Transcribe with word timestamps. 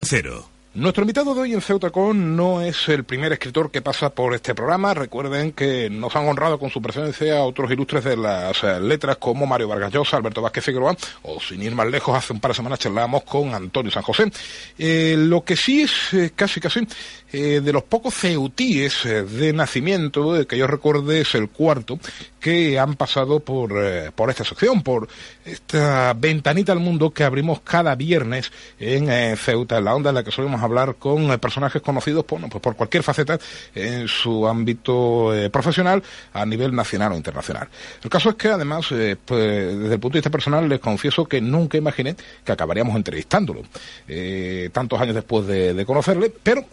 Cero. 0.00 0.52
Nuestro 0.74 1.02
invitado 1.02 1.34
de 1.34 1.42
hoy 1.42 1.52
en 1.52 1.60
Ceutacón 1.60 2.34
no 2.34 2.62
es 2.62 2.88
el 2.88 3.04
primer 3.04 3.30
escritor 3.30 3.70
que 3.70 3.82
pasa 3.82 4.08
por 4.08 4.34
este 4.34 4.54
programa. 4.54 4.94
Recuerden 4.94 5.52
que 5.52 5.90
nos 5.90 6.16
han 6.16 6.26
honrado 6.26 6.58
con 6.58 6.70
su 6.70 6.80
presencia 6.80 7.42
otros 7.42 7.70
ilustres 7.70 8.04
de 8.04 8.16
las 8.16 8.64
eh, 8.64 8.80
letras 8.80 9.18
como 9.18 9.44
Mario 9.44 9.68
Vargas 9.68 9.92
Llosa, 9.92 10.16
Alberto 10.16 10.40
Vázquez 10.40 10.64
Figueroa, 10.64 10.96
o 11.24 11.38
sin 11.38 11.62
ir 11.62 11.74
más 11.74 11.88
lejos, 11.88 12.16
hace 12.16 12.32
un 12.32 12.40
par 12.40 12.52
de 12.52 12.54
semanas 12.54 12.78
charlábamos 12.78 13.22
con 13.24 13.54
Antonio 13.54 13.92
San 13.92 14.02
José. 14.02 14.32
Eh, 14.78 15.14
lo 15.18 15.44
que 15.44 15.56
sí 15.56 15.82
es 15.82 16.14
eh, 16.14 16.32
casi 16.34 16.58
casi 16.58 16.80
eh, 17.32 17.62
de 17.64 17.72
los 17.72 17.82
pocos 17.84 18.12
ceutíes 18.14 19.06
eh, 19.06 19.22
de 19.22 19.54
nacimiento, 19.54 20.38
eh, 20.38 20.46
que 20.46 20.58
yo 20.58 20.66
recuerde 20.66 21.22
es 21.22 21.34
el 21.34 21.48
cuarto, 21.48 21.98
que 22.38 22.78
han 22.78 22.94
pasado 22.94 23.40
por, 23.40 23.72
por 24.12 24.28
esta 24.28 24.44
sección, 24.44 24.82
por 24.82 25.08
esta 25.44 26.12
ventanita 26.12 26.72
al 26.72 26.80
mundo 26.80 27.10
que 27.10 27.24
abrimos 27.24 27.60
cada 27.60 27.94
viernes 27.94 28.50
en 28.80 29.36
Ceuta, 29.36 29.78
en 29.78 29.84
la 29.84 29.94
onda 29.94 30.10
en 30.10 30.16
la 30.16 30.24
que 30.24 30.32
solemos 30.32 30.60
hablar 30.60 30.96
con 30.96 31.38
personajes 31.38 31.80
conocidos 31.80 32.24
por, 32.24 32.40
pues 32.48 32.60
por 32.60 32.74
cualquier 32.74 33.04
faceta 33.04 33.38
en 33.76 34.08
su 34.08 34.48
ámbito 34.48 35.32
profesional 35.52 36.02
a 36.32 36.44
nivel 36.44 36.74
nacional 36.74 37.12
o 37.12 37.16
internacional. 37.16 37.68
El 38.02 38.10
caso 38.10 38.30
es 38.30 38.34
que 38.34 38.48
además, 38.48 38.86
pues, 38.88 39.18
desde 39.28 39.94
el 39.94 40.00
punto 40.00 40.14
de 40.14 40.18
vista 40.18 40.30
personal, 40.30 40.68
les 40.68 40.80
confieso 40.80 41.26
que 41.26 41.40
nunca 41.40 41.78
imaginé 41.78 42.16
que 42.44 42.50
acabaríamos 42.50 42.96
entrevistándolo, 42.96 43.62
tantos 44.72 45.00
años 45.00 45.14
después 45.14 45.46
de, 45.46 45.74
de 45.74 45.86
conocerle, 45.86 46.32
pero 46.42 46.66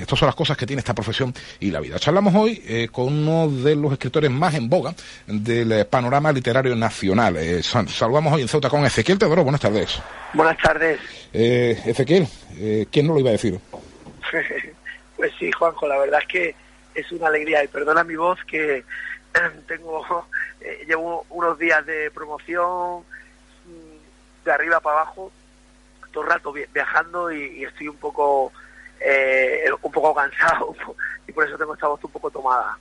estas 0.00 0.18
son 0.18 0.26
las 0.26 0.34
cosas 0.34 0.56
que 0.56 0.66
tiene 0.66 0.80
esta 0.80 0.94
profesión 0.94 1.34
y 1.60 1.70
la 1.70 1.80
vida. 1.80 1.98
Charlamos 1.98 2.34
hoy 2.34 2.62
eh, 2.66 2.88
con 2.90 3.06
uno 3.06 3.48
de 3.48 3.74
los 3.74 3.92
escritores 3.92 4.30
más 4.30 4.54
en 4.54 4.68
boga 4.68 4.94
del 5.26 5.72
eh, 5.72 5.84
panorama 5.84 6.32
literario 6.32 6.74
nacional. 6.76 7.36
Eh, 7.36 7.62
saludamos 7.62 8.32
hoy 8.32 8.42
en 8.42 8.48
Ceuta 8.48 8.68
con 8.68 8.84
Ezequiel 8.84 9.18
Teodoro. 9.18 9.42
Buenas 9.42 9.60
tardes. 9.60 10.00
Buenas 10.32 10.58
tardes. 10.58 11.00
Eh, 11.32 11.80
Ezequiel, 11.84 12.26
¿quién 12.90 13.06
no 13.06 13.14
lo 13.14 13.20
iba 13.20 13.30
a 13.30 13.32
decir? 13.32 13.58
pues 15.16 15.32
sí, 15.38 15.50
Juanjo, 15.52 15.86
la 15.88 15.98
verdad 15.98 16.20
es 16.22 16.28
que 16.28 16.54
es 16.94 17.12
una 17.12 17.28
alegría 17.28 17.62
y 17.64 17.68
perdona 17.68 18.04
mi 18.04 18.16
voz 18.16 18.38
que 18.44 18.84
tengo 19.66 20.26
llevo 20.86 21.24
unos 21.30 21.58
días 21.58 21.84
de 21.86 22.10
promoción 22.10 23.00
mm, 23.66 24.44
de 24.44 24.52
arriba 24.52 24.80
para 24.80 25.02
abajo 25.02 25.30
todo 26.12 26.24
el 26.24 26.30
rato 26.30 26.52
viajando 26.52 27.30
y 27.30 27.64
estoy 27.64 27.88
un 27.88 27.96
poco 27.96 28.52
eh, 29.00 29.64
un 29.82 29.92
poco 29.92 30.14
cansado 30.14 30.74
y 31.28 31.32
por 31.32 31.46
eso 31.46 31.56
tengo 31.56 31.74
esta 31.74 31.88
voz 31.88 32.02
un 32.04 32.10
poco 32.10 32.30
tomada. 32.30 32.78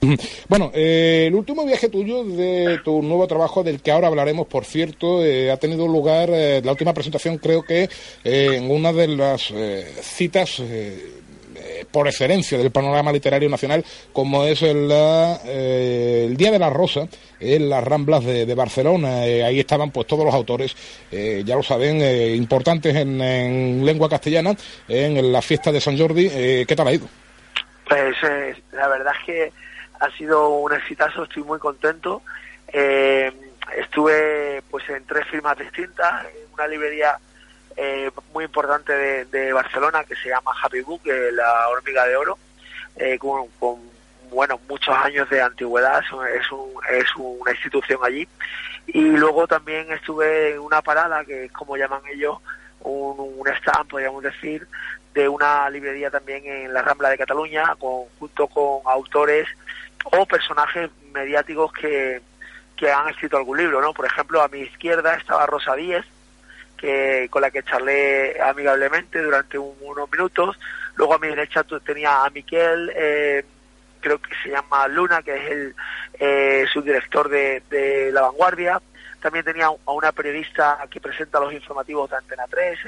Bueno, 0.48 0.70
eh, 0.74 1.24
el 1.28 1.34
último 1.34 1.64
viaje 1.64 1.88
tuyo 1.88 2.24
de 2.24 2.80
tu 2.84 3.02
nuevo 3.02 3.26
trabajo, 3.26 3.62
del 3.62 3.80
que 3.80 3.90
ahora 3.90 4.08
hablaremos, 4.08 4.46
por 4.46 4.64
cierto, 4.64 5.24
eh, 5.24 5.50
ha 5.50 5.56
tenido 5.56 5.86
lugar, 5.86 6.30
eh, 6.30 6.60
la 6.64 6.72
última 6.72 6.94
presentación 6.94 7.38
creo 7.38 7.62
que 7.62 7.88
en 8.24 8.70
una 8.70 8.92
de 8.92 9.08
las 9.08 9.52
citas 10.02 10.62
por 11.90 12.06
excelencia 12.06 12.58
del 12.58 12.70
panorama 12.70 13.12
literario 13.12 13.48
nacional, 13.48 13.84
como 14.12 14.44
es 14.44 14.62
el, 14.62 14.90
el 14.90 16.36
Día 16.36 16.50
de 16.50 16.58
la 16.58 16.70
Rosa, 16.70 17.08
en 17.40 17.68
las 17.68 17.84
Ramblas 17.84 18.24
de, 18.24 18.54
Barcelona. 18.54 19.20
ahí 19.20 19.60
estaban 19.60 19.90
pues 19.90 20.06
todos 20.06 20.24
los 20.24 20.34
autores, 20.34 20.74
ya 21.10 21.54
lo 21.56 21.62
saben, 21.62 22.00
importantes 22.34 22.94
en, 22.94 23.20
en, 23.20 23.84
lengua 23.84 24.08
castellana, 24.08 24.54
en 24.88 25.32
la 25.32 25.42
fiesta 25.42 25.70
de 25.70 25.80
San 25.80 25.98
Jordi. 25.98 26.28
¿Qué 26.28 26.74
tal 26.76 26.88
ha 26.88 26.92
ido? 26.92 27.06
Pues 27.88 28.16
la 28.72 28.88
verdad 28.88 29.12
es 29.20 29.26
que 29.26 29.52
ha 30.00 30.10
sido 30.16 30.48
un 30.50 30.72
exitazo, 30.72 31.24
estoy 31.24 31.42
muy 31.42 31.58
contento. 31.58 32.22
Eh, 32.72 33.32
estuve 33.76 34.62
pues 34.70 34.88
en 34.90 35.04
tres 35.06 35.26
firmas 35.28 35.58
distintas, 35.58 36.24
en 36.24 36.52
una 36.54 36.66
librería 36.66 37.18
eh, 37.76 38.10
muy 38.32 38.44
importante 38.44 38.92
de, 39.26 39.52
Barcelona 39.52 40.04
que 40.04 40.16
se 40.16 40.28
llama 40.28 40.52
Happy 40.62 40.80
Book, 40.80 41.02
la 41.32 41.68
hormiga 41.68 42.06
de 42.06 42.16
oro, 42.16 42.38
eh, 42.96 43.18
con, 43.18 43.48
bueno 44.30 44.58
muchos 44.68 44.94
años 44.96 45.28
de 45.30 45.40
antigüedad, 45.40 46.00
es, 46.00 46.52
un, 46.52 46.70
es 46.90 47.08
una 47.16 47.52
institución 47.52 48.00
allí. 48.02 48.26
Y 48.86 49.02
luego 49.02 49.46
también 49.46 49.90
estuve 49.92 50.54
en 50.54 50.60
una 50.60 50.80
parada, 50.80 51.24
que 51.24 51.46
es 51.46 51.52
como 51.52 51.76
llaman 51.76 52.02
ellos, 52.12 52.38
un, 52.80 53.16
un 53.18 53.48
stand, 53.48 53.88
podríamos 53.88 54.22
decir, 54.22 54.66
de 55.12 55.28
una 55.28 55.68
librería 55.70 56.10
también 56.10 56.46
en 56.46 56.72
la 56.72 56.82
Rambla 56.82 57.08
de 57.08 57.18
Cataluña, 57.18 57.74
con, 57.78 58.04
junto 58.18 58.46
con 58.48 58.80
autores 58.84 59.48
o 60.04 60.26
personajes 60.26 60.90
mediáticos 61.12 61.72
que, 61.72 62.20
que 62.76 62.90
han 62.90 63.08
escrito 63.08 63.36
algún 63.36 63.58
libro, 63.58 63.80
¿no? 63.80 63.92
Por 63.92 64.06
ejemplo, 64.06 64.42
a 64.42 64.48
mi 64.48 64.60
izquierda 64.60 65.14
estaba 65.14 65.46
Rosa 65.46 65.74
Díez, 65.74 66.04
que, 66.76 67.28
con 67.30 67.42
la 67.42 67.50
que 67.50 67.62
charlé 67.62 68.40
amigablemente 68.40 69.22
durante 69.22 69.58
unos 69.58 70.10
minutos. 70.10 70.58
Luego 70.96 71.14
a 71.14 71.18
mi 71.18 71.28
derecha 71.28 71.64
tenía 71.84 72.24
a 72.24 72.30
Miquel, 72.30 72.92
eh, 72.94 73.44
creo 74.00 74.20
que 74.20 74.34
se 74.42 74.50
llama 74.50 74.88
Luna, 74.88 75.22
que 75.22 75.36
es 75.36 75.50
el 75.50 75.74
eh, 76.18 76.66
subdirector 76.72 77.28
de, 77.28 77.62
de 77.70 78.10
La 78.12 78.22
Vanguardia. 78.22 78.80
También 79.20 79.44
tenía 79.44 79.66
a 79.66 79.92
una 79.92 80.12
periodista 80.12 80.78
que 80.90 81.00
presenta 81.00 81.40
los 81.40 81.52
informativos 81.52 82.08
de 82.10 82.16
Antena 82.16 82.44
3, 82.48 82.78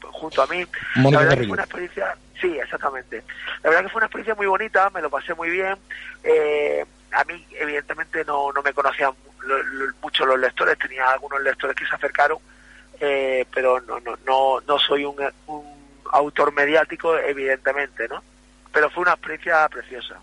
junto 0.00 0.42
a 0.42 0.46
mí. 0.46 0.64
la 0.96 1.18
verdad 1.18 1.38
que 1.38 1.44
fue 1.44 1.52
una 1.52 1.62
experiencia, 1.62 2.16
sí, 2.40 2.58
exactamente. 2.58 3.22
La 3.62 3.70
verdad 3.70 3.84
que 3.84 3.88
fue 3.90 3.98
una 3.98 4.06
experiencia 4.06 4.34
muy 4.34 4.46
bonita, 4.46 4.90
me 4.90 5.00
lo 5.00 5.10
pasé 5.10 5.34
muy 5.34 5.50
bien. 5.50 5.76
Eh, 6.22 6.84
a 7.12 7.24
mí, 7.24 7.44
evidentemente, 7.52 8.24
no, 8.24 8.52
no 8.52 8.62
me 8.62 8.72
conocían 8.72 9.12
mucho 10.02 10.26
los 10.26 10.38
lectores, 10.38 10.78
tenía 10.78 11.08
algunos 11.08 11.40
lectores 11.42 11.74
que 11.74 11.86
se 11.86 11.94
acercaron, 11.94 12.38
eh, 13.00 13.44
pero 13.52 13.80
no, 13.80 13.98
no, 14.00 14.16
no, 14.26 14.60
no 14.60 14.78
soy 14.78 15.04
un, 15.04 15.16
un 15.46 15.62
autor 16.12 16.52
mediático, 16.52 17.16
evidentemente, 17.16 18.08
¿no? 18.08 18.22
Pero 18.72 18.90
fue 18.90 19.02
una 19.02 19.12
experiencia 19.12 19.68
preciosa. 19.68 20.20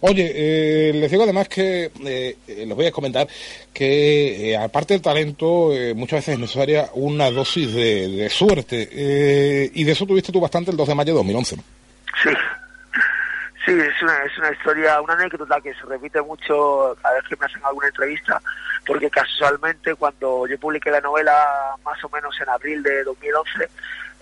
Oye, 0.00 0.32
eh, 0.34 0.92
les 0.94 1.10
digo 1.10 1.24
además 1.24 1.48
que, 1.48 1.90
eh, 2.04 2.36
eh, 2.46 2.64
les 2.66 2.76
voy 2.76 2.86
a 2.86 2.92
comentar 2.92 3.26
que 3.72 4.56
aparte 4.56 4.94
del 4.94 5.02
talento, 5.02 5.72
muchas 5.96 6.18
veces 6.18 6.34
es 6.34 6.40
necesaria 6.40 6.90
una 6.94 7.30
dosis 7.30 7.72
de, 7.74 8.28
suerte. 8.30 9.70
y 9.74 9.84
de 9.84 9.92
eso 9.92 10.06
tuviste 10.06 10.32
tú 10.32 10.40
bastante 10.40 10.70
el 10.70 10.76
2 10.76 10.88
de 10.88 10.94
mayo 10.94 11.12
de 11.12 11.18
2011. 11.18 11.56
Sí, 11.56 12.30
sí, 13.64 13.72
es 13.72 14.02
una, 14.02 14.22
es 14.24 14.36
una 14.38 14.50
historia, 14.50 15.00
una 15.00 15.14
anécdota 15.14 15.60
que 15.60 15.74
se 15.74 15.84
repite 15.86 16.20
mucho 16.22 16.96
cada 17.02 17.16
vez 17.16 17.24
que 17.28 17.36
me 17.36 17.46
hacen 17.46 17.64
alguna 17.64 17.88
entrevista, 17.88 18.40
porque 18.86 19.10
casualmente 19.10 19.94
cuando 19.94 20.46
yo 20.46 20.58
publiqué 20.58 20.90
la 20.90 21.00
novela 21.00 21.76
más 21.84 22.02
o 22.04 22.08
menos 22.08 22.38
en 22.40 22.48
abril 22.48 22.82
de 22.82 23.04
2011, 23.04 23.68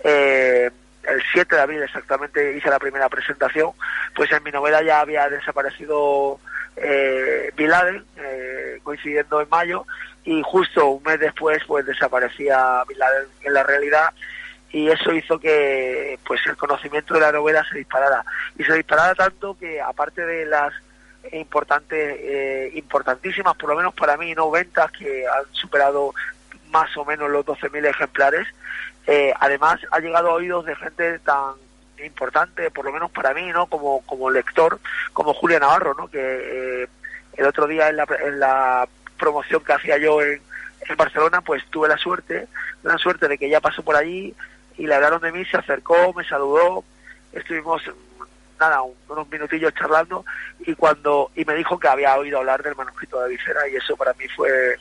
eh, 0.03 0.71
el 1.03 1.23
7 1.33 1.55
de 1.55 1.61
abril 1.61 1.81
exactamente 1.81 2.57
hice 2.57 2.69
la 2.69 2.79
primera 2.79 3.09
presentación, 3.09 3.71
pues 4.15 4.31
en 4.31 4.43
mi 4.43 4.51
novela 4.51 4.81
ya 4.83 4.99
había 4.99 5.27
desaparecido 5.29 6.39
eh, 6.75 7.51
Bin 7.55 7.69
Laden, 7.69 8.05
eh, 8.17 8.79
coincidiendo 8.83 9.41
en 9.41 9.49
mayo, 9.49 9.85
y 10.23 10.41
justo 10.43 10.87
un 10.87 11.03
mes 11.03 11.19
después 11.19 11.63
pues 11.65 11.85
desaparecía 11.85 12.83
Bin 12.87 12.99
Laden 12.99 13.27
en 13.43 13.53
la 13.53 13.63
realidad 13.63 14.09
y 14.73 14.87
eso 14.89 15.13
hizo 15.13 15.39
que 15.39 16.17
pues 16.25 16.41
el 16.47 16.55
conocimiento 16.55 17.13
de 17.13 17.19
la 17.19 17.31
novela 17.31 17.63
se 17.69 17.77
disparara 17.77 18.23
y 18.57 18.63
se 18.63 18.73
disparara 18.73 19.15
tanto 19.15 19.57
que 19.57 19.81
aparte 19.81 20.25
de 20.25 20.45
las 20.45 20.73
importantes 21.33 22.17
eh, 22.19 22.71
importantísimas 22.75 23.55
por 23.55 23.69
lo 23.69 23.75
menos 23.75 23.93
para 23.93 24.17
mí 24.17 24.33
no 24.33 24.49
ventas 24.49 24.91
que 24.91 25.25
han 25.27 25.53
superado 25.53 26.13
más 26.69 26.95
o 26.97 27.05
menos 27.05 27.29
los 27.29 27.45
12.000 27.45 27.85
ejemplares 27.85 28.47
eh, 29.07 29.33
además 29.39 29.79
ha 29.91 29.99
llegado 29.99 30.29
a 30.29 30.35
oídos 30.35 30.65
de 30.65 30.75
gente 30.75 31.19
tan 31.19 31.53
importante, 32.05 32.71
por 32.71 32.85
lo 32.85 32.91
menos 32.91 33.11
para 33.11 33.33
mí, 33.33 33.45
¿no? 33.51 33.67
Como, 33.67 34.01
como 34.05 34.29
lector, 34.29 34.79
como 35.13 35.33
Julia 35.33 35.59
Navarro, 35.59 35.93
¿no? 35.95 36.07
Que 36.07 36.83
eh, 36.83 36.87
el 37.37 37.45
otro 37.45 37.67
día 37.67 37.89
en 37.89 37.97
la, 37.97 38.07
en 38.25 38.39
la 38.39 38.87
promoción 39.17 39.63
que 39.63 39.73
hacía 39.73 39.97
yo 39.97 40.21
en, 40.21 40.41
en 40.87 40.97
Barcelona, 40.97 41.41
pues 41.41 41.63
tuve 41.69 41.87
la 41.87 41.97
suerte, 41.97 42.47
la 42.83 42.97
suerte 42.97 43.27
de 43.27 43.37
que 43.37 43.47
ella 43.47 43.61
pasó 43.61 43.83
por 43.83 43.95
allí 43.95 44.35
y 44.81 44.87
le 44.87 44.95
hablaron 44.95 45.21
de 45.21 45.31
mí, 45.31 45.45
se 45.45 45.57
acercó, 45.57 46.11
me 46.13 46.23
saludó, 46.23 46.83
estuvimos 47.31 47.83
nada, 48.59 48.81
unos 49.07 49.29
minutillos 49.29 49.71
charlando 49.75 50.25
y 50.59 50.73
cuando 50.73 51.29
y 51.35 51.45
me 51.45 51.53
dijo 51.53 51.77
que 51.79 51.87
había 51.87 52.17
oído 52.17 52.39
hablar 52.39 52.63
del 52.63 52.75
manuscrito 52.75 53.21
de 53.21 53.29
Vicera 53.29 53.69
y 53.69 53.75
eso 53.75 53.95
para 53.95 54.13
mí 54.13 54.27
fue 54.35 54.75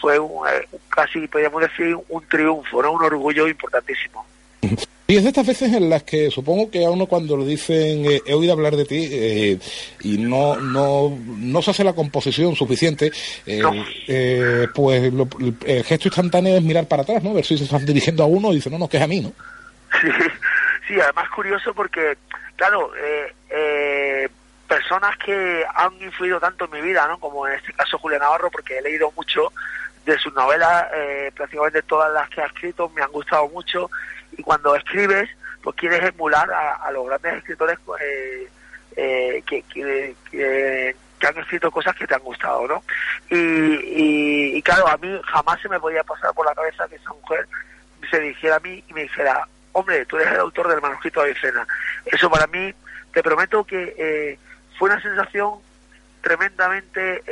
fue 0.00 0.18
un, 0.18 0.48
eh, 0.48 0.68
casi 0.88 1.28
podríamos 1.28 1.62
decir 1.62 1.96
un 2.08 2.26
triunfo, 2.26 2.82
¿no? 2.82 2.92
un 2.92 3.04
orgullo 3.04 3.46
importantísimo. 3.46 4.26
Y 5.06 5.18
es 5.18 5.22
de 5.22 5.28
estas 5.28 5.46
veces 5.46 5.70
en 5.74 5.90
las 5.90 6.02
que 6.02 6.30
supongo 6.30 6.70
que 6.70 6.86
a 6.86 6.90
uno 6.90 7.06
cuando 7.06 7.36
le 7.36 7.44
dicen 7.44 8.06
eh, 8.10 8.22
he 8.24 8.32
oído 8.32 8.54
hablar 8.54 8.74
de 8.74 8.86
ti 8.86 9.06
eh, 9.12 9.58
y 10.00 10.16
no, 10.16 10.56
no, 10.56 11.14
no 11.26 11.60
se 11.60 11.72
hace 11.72 11.84
la 11.84 11.92
composición 11.92 12.56
suficiente, 12.56 13.12
eh, 13.44 14.66
pues 14.74 15.12
el 15.66 15.84
gesto 15.84 16.08
instantáneo 16.08 16.56
es 16.56 16.62
mirar 16.62 16.88
para 16.88 17.02
atrás, 17.02 17.22
¿no? 17.22 17.34
Ver 17.34 17.44
si 17.44 17.58
se 17.58 17.64
están 17.64 17.84
dirigiendo 17.84 18.22
a 18.22 18.26
uno 18.26 18.50
y 18.50 18.56
dicen, 18.56 18.72
no, 18.72 18.78
no, 18.78 18.88
que 18.88 18.96
es 18.96 19.02
a 19.02 19.06
mí, 19.06 19.20
¿no? 19.20 19.32
Sí, 20.00 20.08
sí 20.88 20.98
además 20.98 21.28
curioso 21.28 21.74
porque, 21.74 22.16
claro, 22.56 22.90
personas 24.66 25.18
que 25.18 25.64
han 25.74 26.00
influido 26.00 26.40
tanto 26.40 26.64
en 26.64 26.70
mi 26.70 26.80
vida, 26.80 27.06
¿no? 27.08 27.18
Como 27.20 27.46
en 27.46 27.56
este 27.56 27.74
caso 27.74 27.98
Julián 27.98 28.22
Navarro, 28.22 28.50
porque 28.50 28.78
he 28.78 28.82
leído 28.82 29.12
mucho 29.14 29.52
de 30.06 30.18
sus 30.18 30.32
novelas, 30.32 30.86
prácticamente 31.34 31.82
todas 31.82 32.10
las 32.14 32.30
que 32.30 32.40
ha 32.40 32.46
escrito 32.46 32.88
me 32.88 33.02
han 33.02 33.12
gustado 33.12 33.50
mucho 33.50 33.90
y 34.36 34.42
cuando 34.42 34.74
escribes, 34.74 35.28
pues 35.62 35.76
quieres 35.76 36.02
emular 36.02 36.50
a, 36.52 36.90
los 36.90 37.06
grandes 37.06 37.34
escritores 37.34 37.78
eh, 38.00 38.48
eh, 38.96 39.42
que, 39.46 39.62
que, 39.62 40.96
han 41.26 41.38
escrito 41.38 41.70
cosas 41.70 41.96
que 41.96 42.06
te 42.06 42.14
han 42.14 42.20
gustado, 42.20 42.68
¿no? 42.68 42.82
Y, 43.30 44.56
y, 44.56 44.62
claro, 44.62 44.86
a 44.86 44.98
mí 44.98 45.18
jamás 45.24 45.58
se 45.62 45.70
me 45.70 45.80
podía 45.80 46.04
pasar 46.04 46.34
por 46.34 46.44
la 46.44 46.54
cabeza 46.54 46.86
que 46.86 46.96
esa 46.96 47.14
mujer 47.14 47.48
se 48.10 48.20
dirigiera 48.20 48.56
a 48.56 48.60
mí 48.60 48.84
y 48.86 48.92
me 48.92 49.04
dijera, 49.04 49.48
hombre, 49.72 50.04
tú 50.04 50.18
eres 50.18 50.34
el 50.34 50.40
autor 50.40 50.68
del 50.68 50.82
manuscrito 50.82 51.22
de 51.22 51.30
Avicena. 51.30 51.66
Eso 52.04 52.30
para 52.30 52.46
mí, 52.48 52.74
te 53.14 53.22
prometo 53.22 53.64
que 53.64 53.94
eh, 53.96 54.38
fue 54.78 54.90
una 54.90 55.00
sensación 55.00 55.60
tremendamente 56.20 57.22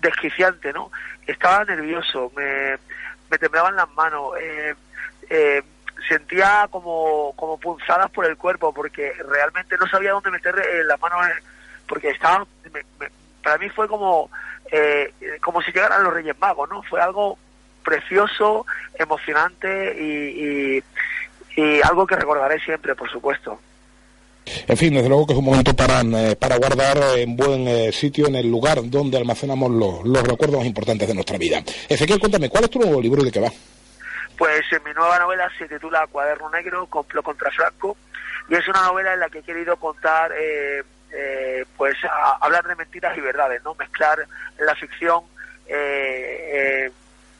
desquiciante, 0.00 0.72
¿no? 0.72 0.90
Estaba 1.26 1.64
nervioso, 1.64 2.32
me, 2.36 2.76
me 3.30 3.38
temblaban 3.38 3.76
las 3.76 3.88
manos, 3.92 4.34
eh, 4.38 4.74
eh, 5.30 5.62
sentía 6.08 6.68
como, 6.70 7.32
como 7.36 7.58
punzadas 7.58 8.10
por 8.10 8.26
el 8.26 8.36
cuerpo 8.36 8.72
porque 8.72 9.12
realmente 9.28 9.76
no 9.78 9.86
sabía 9.88 10.12
dónde 10.12 10.30
meter 10.30 10.54
eh, 10.58 10.84
las 10.84 11.00
manos 11.00 11.20
porque 11.86 12.10
estaba 12.10 12.46
para 13.42 13.58
mí 13.58 13.68
fue 13.70 13.88
como 13.88 14.30
eh, 14.70 15.12
como 15.42 15.60
si 15.62 15.72
llegaran 15.72 16.04
los 16.04 16.14
Reyes 16.14 16.38
Magos 16.38 16.68
no 16.70 16.82
fue 16.82 17.00
algo 17.00 17.38
precioso 17.84 18.64
emocionante 18.94 19.96
y, 20.00 20.82
y, 21.56 21.82
algo 21.82 22.06
que 22.06 22.16
recordaré 22.16 22.58
siempre 22.60 22.94
por 22.94 23.10
supuesto 23.10 23.58
en 24.66 24.76
fin, 24.76 24.94
desde 24.94 25.08
luego 25.08 25.26
que 25.26 25.34
es 25.34 25.38
un 25.38 25.44
momento 25.44 25.74
para, 25.74 26.00
eh, 26.00 26.34
para 26.34 26.56
guardar 26.56 26.98
en 27.16 27.36
buen 27.36 27.92
sitio, 27.92 28.26
en 28.26 28.34
el 28.34 28.50
lugar 28.50 28.80
donde 28.90 29.16
almacenamos 29.16 29.70
los, 29.70 30.04
los 30.04 30.22
recuerdos 30.26 30.58
más 30.58 30.66
importantes 30.66 31.06
de 31.06 31.14
nuestra 31.14 31.38
vida. 31.38 31.62
Ezequiel, 31.88 32.18
cuéntame, 32.18 32.48
¿cuál 32.48 32.64
es 32.64 32.70
tu 32.70 32.80
nuevo 32.80 33.00
libro 33.00 33.22
y 33.22 33.26
de 33.26 33.30
qué 33.30 33.38
va? 33.38 33.52
Pues 34.42 34.64
en 34.72 34.82
mi 34.82 34.92
nueva 34.92 35.20
novela 35.20 35.48
se 35.56 35.68
titula 35.68 36.04
Cuaderno 36.08 36.50
Negro, 36.50 36.88
Complot 36.88 37.24
contra 37.24 37.52
Franco, 37.52 37.96
y 38.48 38.56
es 38.56 38.66
una 38.66 38.82
novela 38.82 39.14
en 39.14 39.20
la 39.20 39.28
que 39.28 39.38
he 39.38 39.42
querido 39.44 39.76
contar, 39.76 40.32
eh, 40.36 40.82
eh, 41.12 41.64
pues 41.76 41.96
hablar 42.40 42.66
de 42.66 42.74
mentiras 42.74 43.16
y 43.16 43.20
verdades, 43.20 43.62
¿no? 43.62 43.76
Mezclar 43.76 44.26
la 44.58 44.74
ficción 44.74 45.22
eh, 45.68 46.90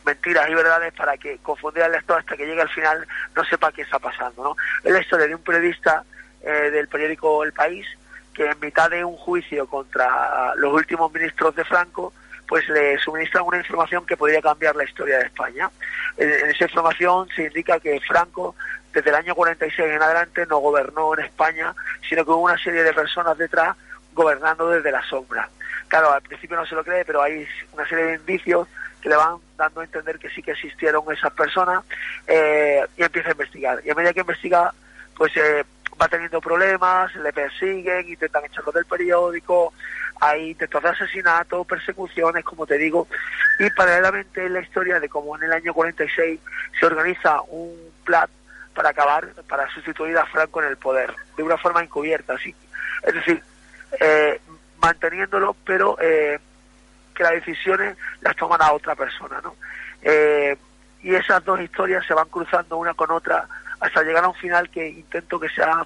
mentiras 0.07 0.49
y 0.49 0.55
verdades 0.55 0.95
para 0.95 1.17
que 1.17 1.39
confundir 1.39 1.83
al 1.83 1.91
lector 1.91 2.21
hasta 2.21 2.37
que 2.37 2.47
llegue 2.47 2.63
al 2.63 2.69
final 2.69 3.05
no 3.35 3.45
sepa 3.47 3.73
qué 3.73 3.83
está 3.83 3.99
pasando, 3.99 4.45
¿no? 4.45 4.57
Es 4.85 4.93
la 4.93 5.01
historia 5.01 5.27
de 5.27 5.35
un 5.35 5.43
periodista 5.43 6.05
del 6.41 6.87
periódico 6.87 7.43
El 7.43 7.53
País 7.53 7.85
que 8.33 8.49
en 8.49 8.61
mitad 8.61 8.89
de 8.89 9.05
un 9.05 9.17
juicio 9.17 9.67
contra 9.67 10.55
los 10.55 10.73
últimos 10.73 11.13
ministros 11.13 11.57
de 11.57 11.65
Franco 11.65 12.13
pues 12.53 12.69
le 12.69 12.99
suministran 12.99 13.45
una 13.47 13.57
información 13.57 14.05
que 14.05 14.15
podría 14.15 14.43
cambiar 14.43 14.77
la 14.77 14.85
historia 14.85 15.17
de 15.17 15.25
España. 15.25 15.71
En, 16.19 16.51
esa 16.51 16.65
información 16.65 17.27
se 17.35 17.45
indica 17.45 17.81
que 17.81 17.99
Franco 18.07 18.55
desde 18.93 19.09
el 19.09 19.17
año 19.17 19.35
46 19.35 19.89
en 19.89 20.03
adelante 20.03 20.45
no 20.45 20.59
gobernó 20.59 21.15
en 21.15 21.25
España, 21.25 21.75
sino 22.07 22.27
que 22.27 22.31
hubo 22.31 22.43
una 22.43 22.59
serie 22.59 22.83
de 22.83 22.93
personas 22.93 23.39
detrás 23.39 23.75
gobernando 24.13 24.69
desde 24.69 24.93
la 24.93 25.03
sombra. 25.09 25.49
Claro, 25.89 26.13
al 26.13 26.21
principio 26.21 26.59
no 26.59 26.67
se 26.67 26.75
lo 26.75 26.85
cree, 26.85 27.07
pero 27.07 27.23
hay 27.23 27.49
una 27.73 27.89
serie 27.89 28.05
de 28.05 28.15
indicios 28.17 28.69
que 29.01 29.09
le 29.09 29.17
van 29.17 29.39
dando 29.57 29.81
a 29.81 29.85
entender 29.85 30.19
que 30.19 30.29
sí 30.29 30.43
que 30.43 30.51
existieron 30.51 31.11
esas 31.11 31.33
personas 31.33 31.83
eh, 32.27 32.85
y 32.99 33.03
empieza 33.03 33.31
a 33.31 33.33
investigar. 33.33 33.81
Y 33.83 33.89
a 33.89 33.95
medida 33.95 34.13
que 34.13 34.21
investiga, 34.21 34.75
pues 35.17 35.35
eh, 35.39 35.65
va 36.01 36.09
teniendo 36.09 36.41
problemas, 36.41 37.15
le 37.17 37.33
persiguen, 37.33 38.09
intentan 38.09 38.45
echarlo 38.45 38.73
del 38.73 38.87
periódico, 38.87 39.73
hay 40.21 40.51
intentos 40.51 40.83
de 40.83 40.89
asesinato, 40.89 41.65
persecuciones, 41.65 42.45
como 42.45 42.67
te 42.67 42.79
digo, 42.79 43.09
y 43.59 43.69
paralelamente 43.71 44.49
la 44.49 44.61
historia 44.61 45.01
de 45.01 45.09
cómo 45.09 45.37
en 45.37 45.45
el 45.45 45.53
año 45.53 45.75
46 45.75 46.41
se 46.79 46.87
organiza 46.87 47.41
un 47.49 47.75
plan 48.05 48.29
para 48.75 48.91
acabar, 48.91 49.29
para 49.49 49.69
sustituir 49.71 50.17
a 50.17 50.27
Franco 50.27 50.63
en 50.63 50.69
el 50.69 50.77
poder, 50.77 51.15
de 51.37 51.43
una 51.43 51.59
forma 51.59 51.83
encubierta, 51.83 52.35
así, 52.35 52.55
es 53.03 53.15
decir, 53.15 53.43
eh, 54.01 54.41
manteniéndolo, 54.81 55.57
pero 55.65 55.97
eh, 56.01 56.39
que 57.15 57.23
las 57.23 57.33
decisiones 57.33 57.97
las 58.21 58.37
toman 58.37 58.63
a 58.63 58.73
otra 58.73 58.95
persona, 58.95 59.41
¿no? 59.43 59.55
Eh, 60.03 60.57
y 61.03 61.15
esas 61.15 61.45
dos 61.45 61.61
historias 61.61 62.07
se 62.07 62.15
van 62.15 62.29
cruzando 62.29 62.77
una 62.77 62.95
con 62.95 63.11
otra 63.11 63.47
hasta 63.83 64.03
llegar 64.03 64.25
a 64.25 64.29
un 64.29 64.35
final 64.35 64.71
que 64.71 64.89
intento 64.89 65.39
que 65.39 65.49
sea 65.49 65.85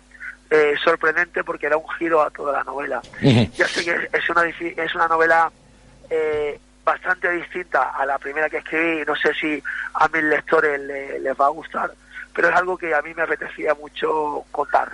eh, 0.50 0.74
sorprendente 0.82 1.42
porque 1.42 1.68
da 1.68 1.76
un 1.76 1.88
giro 1.98 2.22
a 2.22 2.30
toda 2.30 2.52
la 2.52 2.64
novela. 2.64 3.00
Ya 3.56 3.66
sé 3.66 3.84
que 3.84 4.08
es 4.16 4.30
una, 4.30 4.44
es 4.46 4.94
una 4.94 5.08
novela 5.08 5.50
eh, 6.10 6.60
bastante 6.84 7.30
distinta 7.32 7.90
a 7.90 8.04
la 8.04 8.18
primera 8.18 8.48
que 8.50 8.58
escribí, 8.58 9.02
no 9.06 9.16
sé 9.16 9.32
si 9.34 9.60
a 9.94 10.08
mis 10.08 10.22
lectores 10.22 10.78
les 10.80 11.34
va 11.40 11.46
a 11.46 11.50
gustar, 11.50 11.90
pero 12.34 12.48
es 12.48 12.54
algo 12.54 12.76
que 12.76 12.94
a 12.94 13.02
mí 13.02 13.12
me 13.14 13.22
apetecía 13.22 13.74
mucho 13.74 14.44
contar. 14.52 14.92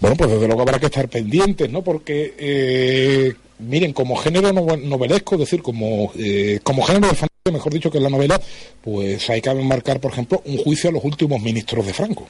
Bueno, 0.00 0.16
pues 0.16 0.30
desde 0.30 0.46
luego 0.46 0.62
habrá 0.62 0.80
que 0.80 0.86
estar 0.86 1.08
pendientes, 1.08 1.70
¿no? 1.70 1.82
Porque, 1.82 2.34
eh, 2.38 3.34
miren, 3.60 3.92
como 3.92 4.16
género 4.16 4.52
novelesco, 4.52 5.36
es 5.36 5.42
decir, 5.42 5.62
como, 5.62 6.12
como 6.64 6.82
género 6.82 7.08
de 7.08 7.14
fantasía, 7.14 7.35
mejor 7.52 7.72
dicho 7.72 7.90
que 7.90 7.98
en 7.98 8.04
la 8.04 8.10
novela, 8.10 8.40
pues 8.82 9.28
hay 9.30 9.40
que 9.40 9.54
marcar, 9.54 10.00
por 10.00 10.12
ejemplo, 10.12 10.42
un 10.44 10.58
juicio 10.58 10.90
a 10.90 10.92
los 10.92 11.04
últimos 11.04 11.40
ministros 11.40 11.86
de 11.86 11.94
Franco. 11.94 12.28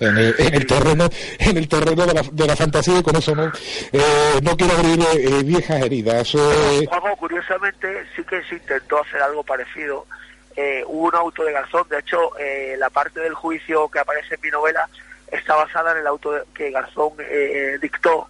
en 0.00 0.16
el, 0.16 0.66
terreno 0.66 1.08
en 1.38 1.56
el 1.56 1.68
terreno 1.68 2.06
de 2.06 2.14
la, 2.14 2.22
de 2.30 2.46
la 2.46 2.54
fantasía 2.54 2.98
y 2.98 3.02
con 3.02 3.16
eso 3.16 3.34
no 3.34 3.50
eh, 3.92 4.38
no 4.42 4.56
quiero 4.56 4.74
abrir 4.74 5.00
eh, 5.00 5.42
viejas 5.42 5.82
heridas 5.82 6.34
eh. 6.36 6.88
curiosamente 7.18 8.06
sí 8.14 8.22
que 8.22 8.42
se 8.44 8.54
intentó 8.56 9.00
hacer 9.00 9.20
algo 9.22 9.42
parecido 9.42 10.06
hubo 10.86 11.08
un 11.08 11.14
auto 11.14 11.44
de 11.44 11.52
Garzón 11.52 11.88
de 11.88 11.98
hecho 11.98 12.30
la 12.78 12.90
parte 12.90 13.20
del 13.20 13.34
juicio 13.34 13.88
que 13.88 13.98
aparece 13.98 14.36
en 14.36 14.40
mi 14.40 14.50
novela 14.50 14.88
está 15.30 15.54
basada 15.56 15.92
en 15.92 15.98
el 15.98 16.06
auto 16.06 16.32
que 16.54 16.70
Garzón 16.70 17.12
dictó 17.80 18.28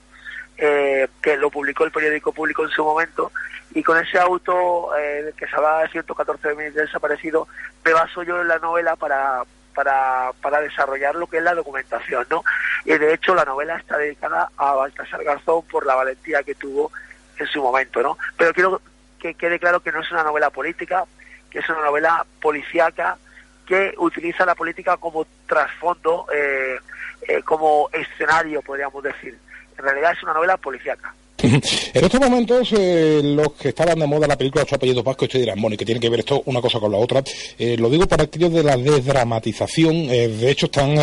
que 0.59 1.37
lo 1.37 1.51
publicó 1.51 1.85
el 1.85 1.93
periódico 1.93 2.33
público 2.33 2.65
en 2.65 2.71
su 2.71 2.83
momento 2.83 3.31
y 3.75 3.83
con 3.83 3.97
ese 3.97 4.19
auto 4.19 4.91
que 5.37 5.47
se 5.47 5.55
habla 5.55 5.83
de 5.83 5.91
114 5.91 6.55
mil 6.57 6.75
desaparecidos 6.75 7.47
me 7.85 7.93
baso 7.93 8.25
yo 8.25 8.41
en 8.41 8.49
la 8.49 8.59
novela 8.59 8.97
para 8.97 9.45
para, 9.79 10.33
para 10.43 10.61
desarrollar 10.61 11.15
lo 11.15 11.29
que 11.29 11.37
es 11.37 11.43
la 11.45 11.55
documentación, 11.55 12.27
¿no? 12.29 12.43
Y 12.85 12.99
de 12.99 13.15
hecho 13.15 13.33
la 13.33 13.45
novela 13.45 13.77
está 13.77 13.97
dedicada 13.97 14.51
a 14.57 14.73
Baltasar 14.73 15.23
Garzón 15.23 15.63
por 15.71 15.87
la 15.87 15.95
valentía 15.95 16.43
que 16.43 16.57
tuvo 16.57 16.91
en 17.39 17.47
su 17.47 17.63
momento, 17.63 18.03
¿no? 18.03 18.19
Pero 18.37 18.53
quiero 18.53 18.83
que 19.21 19.35
quede 19.35 19.61
claro 19.61 19.79
que 19.79 19.93
no 19.93 20.01
es 20.01 20.11
una 20.11 20.25
novela 20.25 20.51
política, 20.51 21.05
que 21.49 21.61
es 21.61 21.69
una 21.69 21.83
novela 21.83 22.27
policíaca 22.41 23.19
que 23.67 23.95
utiliza 23.99 24.45
la 24.45 24.57
política 24.57 24.97
como 24.97 25.29
trasfondo, 25.47 26.27
eh, 26.35 26.81
eh, 27.29 27.43
como 27.45 27.89
escenario, 27.93 28.63
podríamos 28.63 29.01
decir. 29.01 29.39
En 29.79 29.85
realidad 29.85 30.13
es 30.13 30.23
una 30.23 30.35
novela 30.35 30.57
policíaca. 30.57 31.15
En 31.95 32.05
estos 32.05 32.21
momentos, 32.21 32.73
eh, 32.77 33.21
los 33.25 33.53
que 33.53 33.71
estaban 33.71 33.99
de 33.99 34.07
moda 34.07 34.27
la 34.27 34.37
película 34.37 34.65
Ocho 34.65 34.77
apellidos 34.77 35.05
vascos, 35.05 35.29
ustedes 35.29 35.45
dirán, 35.45 35.61
bueno, 35.61 35.77
que 35.77 35.85
tiene 35.85 36.01
que 36.01 36.09
ver 36.09 36.21
esto 36.21 36.43
una 36.47 36.61
cosa 36.61 36.79
con 36.79 36.93
la 36.93 36.99
otra. 36.99 37.23
Eh, 37.59 37.77
lo 37.79 37.89
digo 37.91 38.07
para 38.07 38.25
aquellos 38.25 38.53
de 38.53 38.63
la 38.63 38.77
desdramatización, 38.77 39.95
eh, 39.95 40.29
de 40.29 40.51
hecho 40.51 40.67
están 40.67 40.97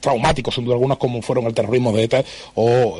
traumáticos, 0.00 0.54
sin 0.54 0.64
duda 0.64 0.74
alguna, 0.74 0.96
como 0.96 1.22
fueron 1.22 1.46
el 1.46 1.54
terrorismo 1.54 1.92
de 1.92 2.04
ETA 2.04 2.24
o 2.54 2.98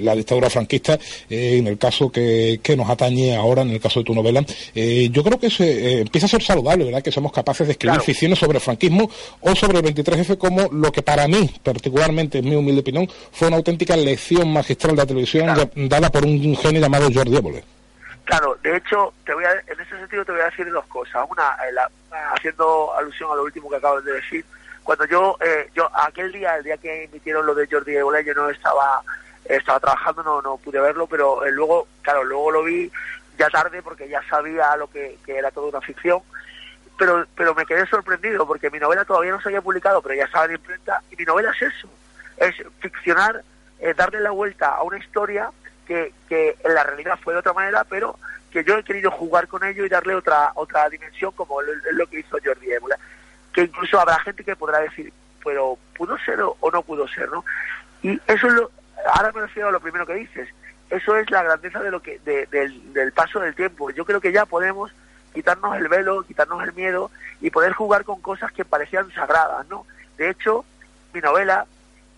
la 0.00 0.14
dictadura 0.14 0.50
franquista, 0.50 0.98
en 1.28 1.66
el 1.66 1.78
caso 1.78 2.10
que, 2.10 2.60
que, 2.62 2.76
nos 2.76 2.88
atañe 2.88 3.34
ahora, 3.34 3.62
en 3.62 3.70
el 3.70 3.80
caso 3.80 4.00
de 4.00 4.04
tu 4.04 4.14
novela. 4.14 4.44
yo 4.74 5.24
creo 5.24 5.38
que 5.38 5.50
se, 5.50 6.00
empieza 6.00 6.26
a 6.26 6.30
ser 6.30 6.42
saludable, 6.42 6.84
¿verdad?, 6.84 7.02
que 7.02 7.12
somos 7.12 7.32
capaces 7.32 7.66
de 7.66 7.72
escribir 7.72 8.00
ficciones 8.00 8.38
sobre 8.38 8.58
el 8.58 8.62
franquismo 8.62 9.10
o 9.40 9.54
sobre 9.54 9.78
el 9.78 9.84
23F 9.84 10.38
como 10.38 10.68
lo 10.72 10.92
que 10.92 11.02
para 11.02 11.26
mí, 11.28 11.50
particularmente, 11.62 12.38
en 12.38 12.48
mi 12.48 12.54
humilde 12.54 12.80
opinión, 12.80 13.08
fue 13.32 13.48
una 13.48 13.56
auténtica 13.56 13.96
lección 13.96 14.52
magistral 14.52 14.96
de 14.96 15.02
la 15.02 15.06
televisión 15.06 15.70
dada 15.88 16.10
por 16.10 16.19
un 16.24 16.56
genio 16.56 16.80
llamado 16.80 17.08
Jordi 17.12 17.36
Évole. 17.36 17.64
Claro, 18.24 18.56
de 18.62 18.76
hecho, 18.76 19.12
te 19.24 19.34
voy 19.34 19.44
a, 19.44 19.52
en 19.52 19.80
ese 19.80 19.98
sentido 19.98 20.24
te 20.24 20.32
voy 20.32 20.40
a 20.40 20.44
decir 20.44 20.70
dos 20.70 20.86
cosas. 20.86 21.26
Una, 21.28 21.56
eh, 21.66 22.16
haciendo 22.34 22.94
alusión 22.96 23.30
a 23.32 23.36
lo 23.36 23.42
último 23.42 23.68
que 23.68 23.76
acabas 23.76 24.04
de 24.04 24.12
decir, 24.12 24.44
cuando 24.84 25.04
yo, 25.06 25.36
eh, 25.40 25.68
yo 25.74 25.90
aquel 25.94 26.30
día, 26.32 26.56
el 26.56 26.64
día 26.64 26.76
que 26.76 27.04
emitieron 27.04 27.44
lo 27.46 27.54
de 27.54 27.66
Jordi 27.66 27.96
Évole, 27.96 28.24
yo 28.24 28.34
no 28.34 28.48
estaba 28.50 29.02
estaba 29.44 29.80
trabajando, 29.80 30.22
no, 30.22 30.42
no 30.42 30.56
pude 30.58 30.78
verlo, 30.78 31.06
pero 31.06 31.44
eh, 31.44 31.50
luego, 31.50 31.88
claro, 32.02 32.22
luego 32.22 32.52
lo 32.52 32.62
vi 32.62 32.90
ya 33.36 33.48
tarde 33.48 33.82
porque 33.82 34.08
ya 34.08 34.22
sabía 34.28 34.76
lo 34.76 34.88
que, 34.88 35.18
que 35.24 35.38
era 35.38 35.50
toda 35.50 35.68
una 35.68 35.80
ficción 35.80 36.20
pero, 37.00 37.26
pero 37.34 37.54
me 37.54 37.64
quedé 37.64 37.86
sorprendido 37.86 38.46
porque 38.46 38.68
mi 38.68 38.78
novela 38.78 39.06
todavía 39.06 39.32
no 39.32 39.40
se 39.40 39.48
había 39.48 39.62
publicado, 39.62 40.02
pero 40.02 40.14
ya 40.14 40.24
estaba 40.24 40.44
en 40.44 40.52
imprenta, 40.52 41.02
y 41.10 41.16
mi 41.16 41.24
novela 41.24 41.50
es 41.50 41.62
eso, 41.62 41.88
es 42.36 42.54
ficcionar, 42.78 43.42
eh, 43.78 43.94
darle 43.96 44.20
la 44.20 44.32
vuelta 44.32 44.74
a 44.74 44.82
una 44.82 44.98
historia 44.98 45.50
que, 46.28 46.56
en 46.62 46.74
la 46.74 46.84
realidad 46.84 47.18
fue 47.22 47.32
de 47.32 47.40
otra 47.40 47.52
manera, 47.52 47.84
pero 47.84 48.16
que 48.50 48.64
yo 48.64 48.76
he 48.76 48.84
querido 48.84 49.10
jugar 49.10 49.48
con 49.48 49.64
ello 49.64 49.84
y 49.84 49.88
darle 49.88 50.14
otra 50.14 50.52
otra 50.54 50.88
dimensión 50.88 51.32
como 51.32 51.60
es 51.62 51.68
lo 51.92 52.06
que 52.06 52.20
hizo 52.20 52.38
Jordi 52.44 52.72
Évora. 52.72 52.96
Que 53.52 53.62
incluso 53.62 53.98
habrá 53.98 54.18
gente 54.20 54.44
que 54.44 54.56
podrá 54.56 54.78
decir, 54.80 55.12
pero 55.44 55.78
pudo 55.96 56.16
ser 56.18 56.40
o, 56.42 56.56
no 56.72 56.82
pudo 56.82 57.08
ser, 57.08 57.28
¿no? 57.30 57.44
Y 58.02 58.20
eso 58.26 58.46
es 58.46 58.52
lo, 58.52 58.70
ahora 59.14 59.32
me 59.32 59.42
refiero 59.42 59.68
a 59.68 59.72
lo 59.72 59.80
primero 59.80 60.06
que 60.06 60.14
dices, 60.14 60.48
eso 60.88 61.16
es 61.16 61.30
la 61.30 61.42
grandeza 61.42 61.80
de 61.80 61.90
lo 61.90 62.00
que 62.00 62.18
del, 62.20 62.92
del 62.92 63.12
paso 63.12 63.40
del 63.40 63.54
tiempo. 63.54 63.90
Yo 63.90 64.04
creo 64.04 64.20
que 64.20 64.32
ya 64.32 64.46
podemos 64.46 64.92
quitarnos 65.34 65.76
el 65.76 65.88
velo, 65.88 66.22
quitarnos 66.22 66.62
el 66.62 66.72
miedo 66.72 67.10
y 67.40 67.50
poder 67.50 67.72
jugar 67.72 68.04
con 68.04 68.20
cosas 68.20 68.52
que 68.52 68.64
parecían 68.64 69.10
sagradas, 69.12 69.66
¿no? 69.68 69.86
De 70.16 70.30
hecho, 70.30 70.64
mi 71.12 71.20
novela 71.20 71.66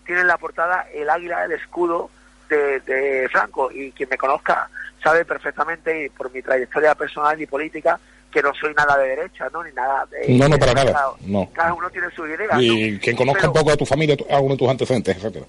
tiene 0.05 0.21
en 0.21 0.27
la 0.27 0.37
portada 0.37 0.87
el 0.93 1.09
águila, 1.09 1.45
el 1.45 1.53
escudo 1.53 2.09
de, 2.49 2.79
de 2.81 3.29
Franco 3.29 3.71
y 3.71 3.91
quien 3.91 4.09
me 4.09 4.17
conozca 4.17 4.69
sabe 5.03 5.25
perfectamente 5.25 6.05
y 6.05 6.09
por 6.09 6.31
mi 6.31 6.41
trayectoria 6.41 6.95
personal 6.95 7.39
y 7.41 7.45
política 7.45 7.99
que 8.31 8.41
no 8.41 8.53
soy 8.55 8.73
nada 8.73 8.97
de 8.97 9.09
derecha, 9.09 9.47
¿no? 9.53 9.63
Ni 9.63 9.71
nada 9.73 10.07
de... 10.07 10.27
No, 10.29 10.47
no, 10.47 10.57
para 10.57 10.73
nada, 10.73 11.13
no. 11.21 11.47
Cada 11.53 11.73
uno 11.73 11.89
tiene 11.91 12.09
su 12.15 12.25
idea, 12.25 12.49
Y 12.59 12.97
quien 12.97 13.15
conozca 13.15 13.47
un 13.47 13.53
poco 13.53 13.71
a 13.71 13.77
tu 13.77 13.85
familia, 13.85 14.17
a 14.31 14.39
uno 14.39 14.55
de 14.55 14.57
tus 14.57 14.69
antecedentes, 14.69 15.17
etcétera. 15.17 15.45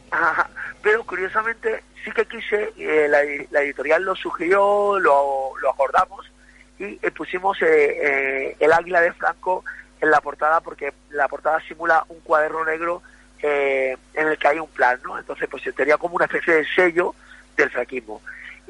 pero 0.83 1.03
curiosamente 1.05 1.83
sí 2.05 2.11
que 2.11 2.27
quise, 2.27 2.73
eh, 2.77 3.09
la, 3.51 3.63
editorial 3.63 4.03
lo 4.03 4.15
sugirió, 4.15 4.99
lo, 4.99 5.53
lo 5.61 5.71
acordamos 5.71 6.31
y 6.79 6.99
eh, 7.01 7.11
pusimos 7.11 7.57
eh, 7.63 8.55
el 8.61 8.73
águila 8.73 9.01
de 9.01 9.13
Franco 9.13 9.65
en 10.01 10.11
la 10.11 10.21
portada 10.21 10.61
porque 10.61 10.93
la 11.11 11.29
portada 11.29 11.61
simula 11.67 12.05
un 12.09 12.21
cuaderno 12.21 12.65
negro 12.65 13.03
en 13.43 14.29
el 14.29 14.38
que 14.38 14.49
hay 14.49 14.59
un 14.59 14.69
plan, 14.69 14.99
¿no? 15.05 15.19
Entonces 15.19 15.49
pues 15.50 15.62
sería 15.62 15.99
como 15.99 16.17
una 16.17 16.25
especie 16.25 16.55
de 16.55 16.67
sello 16.67 17.14
del 17.57 17.71
franquismo 17.71 18.23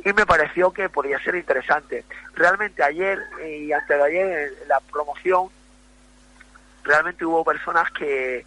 y 0.05 0.13
me 0.13 0.27
pareció 0.27 0.73
que 0.73 0.89
podía 0.89 1.19
ser 1.21 1.35
interesante. 1.35 2.05
Realmente 2.35 2.83
ayer 2.83 3.19
y 3.47 3.73
antes 3.73 3.97
de 3.97 4.03
ayer 4.03 4.53
en 4.63 4.69
la 4.69 4.81
promoción 4.81 5.49
realmente 6.83 7.25
hubo 7.25 7.45
personas 7.45 7.91
que, 7.93 8.45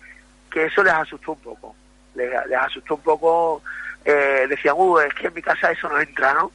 que 0.51 0.65
eso 0.65 0.83
les 0.83 0.93
asustó 0.93 1.31
un 1.31 1.39
poco, 1.39 1.75
les, 2.13 2.31
asustó 2.59 2.95
un 2.95 3.01
poco, 3.01 3.63
eh, 4.05 4.45
decían, 4.47 4.75
uh, 4.77 4.99
es 4.99 5.13
que 5.15 5.27
en 5.27 5.33
mi 5.33 5.41
casa 5.41 5.71
eso 5.71 5.89
no 5.89 5.99
entra, 5.99 6.33
¿no? 6.33 6.51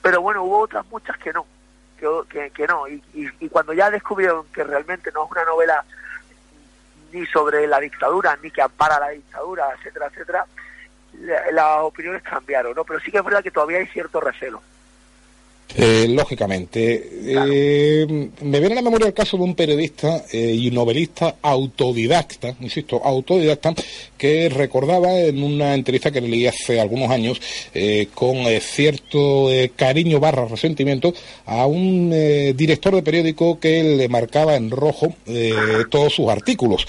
Pero 0.00 0.22
bueno, 0.22 0.42
hubo 0.44 0.60
otras 0.60 0.86
muchas 0.86 1.18
que 1.18 1.32
no, 1.32 1.44
que, 2.30 2.50
que, 2.50 2.66
no, 2.66 2.88
y, 2.88 3.02
y, 3.12 3.48
cuando 3.48 3.72
ya 3.74 3.90
descubrieron 3.90 4.46
que 4.52 4.64
realmente 4.64 5.10
no 5.12 5.24
es 5.24 5.30
una 5.30 5.44
novela 5.44 5.84
ni 7.16 7.26
sobre 7.26 7.66
la 7.66 7.80
dictadura, 7.80 8.38
ni 8.42 8.50
que 8.50 8.60
ampara 8.60 9.00
la 9.00 9.08
dictadura, 9.08 9.68
etcétera, 9.78 10.06
etcétera, 10.06 10.46
las 11.52 11.80
opiniones 11.80 12.22
cambiaron, 12.22 12.74
¿no? 12.74 12.84
Pero 12.84 13.00
sí 13.00 13.10
que 13.10 13.18
es 13.18 13.24
verdad 13.24 13.42
que 13.42 13.50
todavía 13.50 13.78
hay 13.78 13.86
cierto 13.86 14.20
recelo. 14.20 14.62
Eh, 15.74 16.06
lógicamente. 16.08 17.10
Eh, 17.26 18.06
me 18.40 18.60
viene 18.60 18.74
a 18.74 18.76
la 18.76 18.82
memoria 18.82 19.08
el 19.08 19.14
caso 19.14 19.36
de 19.36 19.42
un 19.42 19.54
periodista 19.54 20.24
eh, 20.32 20.54
y 20.54 20.70
novelista 20.70 21.36
autodidacta, 21.42 22.54
insisto, 22.60 23.00
autodidacta, 23.04 23.74
que 24.16 24.48
recordaba 24.48 25.12
en 25.20 25.42
una 25.42 25.74
entrevista 25.74 26.10
que 26.10 26.20
le 26.20 26.28
leí 26.28 26.46
hace 26.46 26.80
algunos 26.80 27.10
años 27.10 27.40
con 28.14 28.36
cierto 28.60 29.48
cariño 29.76 30.18
barra 30.18 30.46
resentimiento 30.46 31.12
a 31.44 31.66
un 31.66 32.10
director 32.56 32.94
de 32.94 33.02
periódico 33.02 33.60
que 33.60 33.82
le 33.82 34.08
marcaba 34.08 34.56
en 34.56 34.70
rojo 34.70 35.14
todos 35.90 36.14
sus 36.14 36.28
artículos 36.28 36.86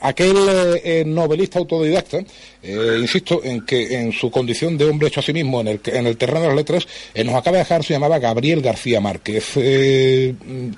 aquel 0.00 0.36
eh, 0.36 0.80
eh, 0.84 1.04
novelista 1.04 1.58
autodidacta, 1.58 2.18
eh, 2.62 2.96
insisto 2.98 3.40
en 3.42 3.64
que 3.64 3.98
en 3.98 4.12
su 4.12 4.30
condición 4.30 4.76
de 4.76 4.84
hombre 4.84 5.08
hecho 5.08 5.20
a 5.20 5.22
sí 5.22 5.32
mismo 5.32 5.60
en 5.60 5.68
el, 5.68 5.80
en 5.86 6.06
el 6.06 6.16
terreno 6.16 6.42
de 6.42 6.46
las 6.48 6.56
letras, 6.56 6.88
nos 7.24 7.34
acaba 7.34 7.56
de 7.56 7.62
dejar, 7.64 7.84
se 7.84 7.94
llamaba 7.94 8.18
Gabriel 8.18 8.62
García 8.62 9.00
Márquez. 9.00 9.56
Mm, 9.56 10.70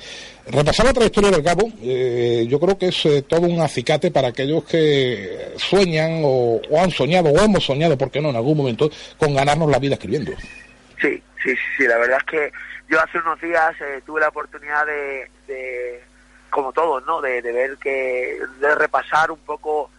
repasar 0.48 0.86
la 0.86 0.92
trayectoria 0.92 1.30
del 1.30 1.42
Gabo, 1.42 1.70
yo 2.48 2.60
creo 2.60 2.78
que 2.78 2.88
es 2.88 3.26
todo 3.28 3.42
un 3.42 3.60
acicate 3.60 4.10
para 4.10 4.28
aquellos 4.28 4.64
que 4.64 5.52
sueñan 5.56 6.22
o, 6.24 6.60
han 6.76 6.90
soñado 6.90 7.30
o 7.30 7.38
hemos 7.40 7.64
soñado, 7.64 7.96
¿por 7.96 8.10
qué 8.10 8.20
no?, 8.20 8.30
en 8.30 8.36
algún 8.36 8.56
momento, 8.56 8.90
con 9.16 9.34
ganarnos 9.34 9.70
la 9.70 9.78
vida 9.78 9.94
escribiendo. 9.94 10.32
Sí, 11.00 11.22
sí, 11.42 11.54
sí, 11.76 11.84
la 11.86 11.98
verdad 11.98 12.18
es 12.18 12.24
que 12.24 12.52
yo 12.88 13.00
hace 13.00 13.18
unos 13.18 13.40
días 13.40 13.74
tuve 14.04 14.20
la 14.20 14.28
oportunidad 14.28 14.84
de 14.86 16.00
como 16.50 16.72
todos, 16.72 17.04
¿no? 17.06 17.20
De, 17.20 17.40
ver 17.40 17.76
que, 17.78 18.40
de 18.58 18.74
repasar 18.74 19.30
un 19.30 19.38
poco 19.38 19.90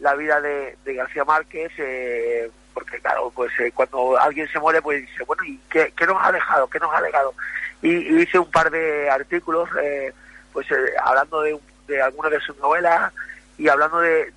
la 0.00 0.14
vida 0.14 0.40
de, 0.40 0.76
García 0.84 1.24
Márquez, 1.24 1.72
eh, 1.78 2.50
porque 2.74 3.00
claro, 3.00 3.30
pues 3.34 3.52
eh, 3.58 3.72
cuando 3.74 4.18
alguien 4.18 4.48
se 4.48 4.58
muere, 4.58 4.82
pues 4.82 5.02
dice, 5.02 5.24
bueno, 5.24 5.44
¿y 5.44 5.58
qué, 5.70 5.92
nos 6.06 6.16
ha 6.22 6.32
dejado? 6.32 6.68
¿Qué 6.68 6.78
nos 6.78 6.94
ha 6.94 7.00
legado? 7.00 7.34
Y, 7.82 8.20
hice 8.20 8.38
un 8.38 8.50
par 8.50 8.70
de 8.70 9.10
artículos, 9.10 9.68
eh, 9.82 10.12
pues 10.52 10.66
hablando 11.02 11.42
de, 11.42 11.58
de 11.86 12.02
algunas 12.02 12.32
de 12.32 12.40
sus 12.40 12.56
novelas 12.58 13.12
y 13.58 13.68
hablando 13.68 14.00
de, 14.00 14.30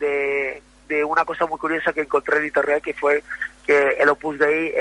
de, 0.87 1.03
una 1.03 1.23
cosa 1.23 1.45
muy 1.45 1.59
curiosa 1.59 1.93
que 1.93 2.01
encontré 2.01 2.39
en 2.39 2.45
internet, 2.45 2.83
que 2.83 2.93
fue 2.93 3.23
que 3.65 3.89
el 3.99 4.09
Opus 4.09 4.39
Dei 4.39 4.73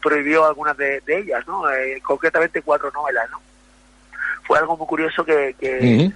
prohibió 0.00 0.44
algunas 0.44 0.76
de, 0.76 1.00
ellas, 1.06 1.46
¿no? 1.46 1.62
concretamente 2.02 2.60
cuatro 2.62 2.90
novelas, 2.90 3.30
¿no? 3.30 3.40
Fue 4.46 4.58
algo 4.58 4.76
muy 4.76 4.86
curioso 4.86 5.24
que, 5.24 5.54
que, 5.58 6.10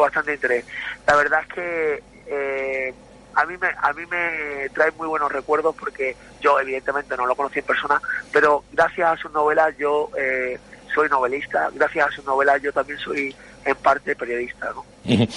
bastante 0.00 0.34
interés. 0.34 0.64
La 1.06 1.16
verdad 1.16 1.40
es 1.42 1.54
que 1.54 2.02
eh, 2.26 2.94
a 3.34 3.44
mí 3.44 3.54
me 3.60 3.68
a 3.68 3.92
mí 3.92 4.04
me 4.06 4.68
trae 4.70 4.90
muy 4.92 5.06
buenos 5.06 5.30
recuerdos 5.30 5.74
porque 5.78 6.16
yo 6.40 6.58
evidentemente 6.58 7.16
no 7.16 7.26
lo 7.26 7.34
conocí 7.34 7.58
en 7.58 7.66
persona, 7.66 8.00
pero 8.32 8.64
gracias 8.72 9.12
a 9.12 9.16
sus 9.16 9.32
novelas 9.32 9.76
yo 9.76 10.10
eh, 10.16 10.58
soy 10.94 11.08
novelista, 11.08 11.70
gracias 11.74 12.08
a 12.08 12.10
sus 12.12 12.24
novelas 12.24 12.62
yo 12.62 12.72
también 12.72 12.98
soy 12.98 13.34
en 13.64 13.76
parte 13.76 14.16
periodista, 14.16 14.70
¿no? 14.74 14.84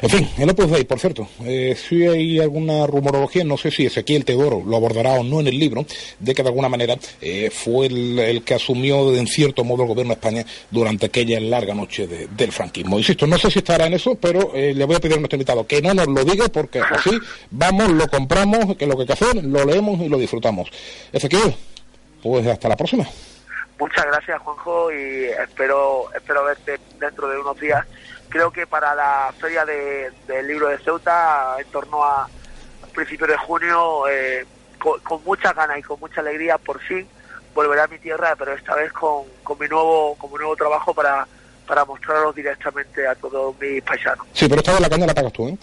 En 0.00 0.10
fin, 0.10 0.28
el 0.38 0.50
Opus 0.50 0.70
Dei, 0.70 0.84
por 0.84 1.00
cierto, 1.00 1.28
eh, 1.44 1.76
si 1.76 2.06
hay 2.06 2.38
alguna 2.38 2.86
rumorología, 2.86 3.42
no 3.42 3.56
sé 3.56 3.70
si 3.70 3.86
Ezequiel 3.86 4.24
Teodoro 4.24 4.62
lo 4.64 4.76
abordará 4.76 5.14
o 5.14 5.24
no 5.24 5.40
en 5.40 5.48
el 5.48 5.58
libro, 5.58 5.84
de 6.20 6.34
que 6.34 6.42
de 6.42 6.48
alguna 6.48 6.68
manera 6.68 6.96
eh, 7.20 7.50
fue 7.50 7.86
el, 7.86 8.42
que 8.44 8.54
asumió 8.54 9.14
en 9.16 9.26
cierto 9.26 9.64
modo 9.64 9.82
el 9.82 9.88
gobierno 9.88 10.14
de 10.14 10.20
España 10.20 10.46
durante 10.70 11.06
aquella 11.06 11.40
larga 11.40 11.74
noche 11.74 12.06
del 12.06 12.52
franquismo. 12.52 12.96
Insisto, 12.98 13.26
no 13.26 13.38
sé 13.38 13.50
si 13.50 13.58
estará 13.58 13.86
en 13.86 13.94
eso, 13.94 14.14
pero 14.14 14.54
eh, 14.54 14.72
le 14.72 14.84
voy 14.84 14.96
a 14.96 15.00
pedir 15.00 15.16
a 15.16 15.18
nuestro 15.18 15.36
invitado 15.36 15.66
que 15.66 15.82
no 15.82 15.94
nos 15.94 16.06
lo 16.06 16.24
diga 16.24 16.48
porque 16.48 16.80
así 16.80 17.10
vamos, 17.50 17.90
lo 17.90 18.06
compramos, 18.06 18.76
que 18.76 18.86
lo 18.86 18.94
que 18.94 19.02
hay 19.02 19.06
que 19.08 19.12
hacer, 19.14 19.44
lo 19.44 19.64
leemos 19.64 20.00
y 20.00 20.08
lo 20.08 20.18
disfrutamos. 20.18 20.70
Ezequiel, 21.12 21.54
pues 22.22 22.46
hasta 22.46 22.68
la 22.68 22.76
próxima. 22.76 23.08
Muchas 23.78 24.06
gracias, 24.06 24.40
Juanjo, 24.40 24.92
y 24.92 25.24
espero, 25.26 26.12
espero 26.14 26.44
verte 26.44 26.80
dentro 26.98 27.28
de 27.28 27.38
unos 27.38 27.58
días. 27.60 27.86
Creo 28.28 28.50
que 28.50 28.66
para 28.66 28.94
la 28.94 29.32
feria 29.38 29.64
del 29.64 30.46
libro 30.46 30.68
de 30.68 30.78
Ceuta, 30.78 31.56
en 31.58 31.66
torno 31.70 32.02
a 32.04 32.28
principios 32.92 33.30
de 33.30 33.36
junio, 33.36 34.08
eh, 34.08 34.44
con, 34.78 35.22
mucha 35.24 35.52
gana 35.52 35.78
y 35.78 35.82
con 35.82 36.00
mucha 36.00 36.20
alegría, 36.20 36.58
por 36.58 36.80
fin 36.80 37.06
volveré 37.54 37.82
a 37.82 37.86
mi 37.86 37.98
tierra, 37.98 38.36
pero 38.36 38.52
esta 38.52 38.74
vez 38.74 38.92
con, 38.92 39.24
con 39.42 39.58
mi 39.58 39.66
nuevo 39.66 40.14
con 40.16 40.30
mi 40.30 40.36
nuevo 40.38 40.54
trabajo 40.54 40.94
para, 40.94 41.26
para 41.66 41.84
mostrarlo 41.84 42.32
directamente 42.32 43.06
a 43.06 43.14
todos 43.14 43.58
mis 43.60 43.82
paisanos. 43.82 44.26
Sí, 44.32 44.48
pero 44.48 44.60
esta 44.60 44.72
vez 44.72 44.80
la 44.80 44.90
caña 44.90 45.06
la 45.06 45.14
pagas 45.14 45.32
tú, 45.32 45.48
¿eh? 45.48 45.58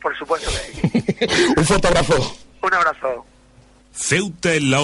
Por 0.00 0.16
supuesto 0.16 0.50
Un 1.56 1.64
fuerte 1.64 1.88
abrazo. 1.88 2.36
Un 2.62 2.74
abrazo. 2.74 3.24
Ceuta 3.92 4.54
en 4.54 4.70
la 4.70 4.80